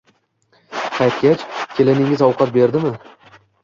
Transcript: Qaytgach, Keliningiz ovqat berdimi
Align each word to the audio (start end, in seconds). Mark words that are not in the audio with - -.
Qaytgach, 0.95 1.45
Keliningiz 1.77 2.27
ovqat 2.33 2.59
berdimi 2.61 2.99